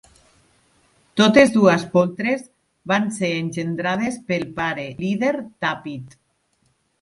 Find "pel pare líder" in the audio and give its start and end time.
4.33-5.31